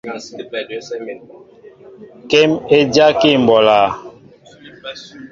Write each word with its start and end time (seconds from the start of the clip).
Kém 2.29 2.51
é 2.75 2.77
dyákí 2.93 3.29
mɓolā. 3.45 3.79